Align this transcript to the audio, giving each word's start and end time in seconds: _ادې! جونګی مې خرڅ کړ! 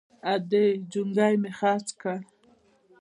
_ادې! 0.33 0.65
جونګی 0.91 1.33
مې 1.41 1.51
خرڅ 1.57 1.87
کړ! 2.01 2.17